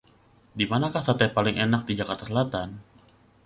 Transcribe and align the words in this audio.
Dimanakah 0.61 1.03
sate 1.07 1.25
paling 1.37 1.55
enak 1.65 1.81
di 1.87 1.93
Jakarta 1.99 2.23
Selatan? 2.29 2.69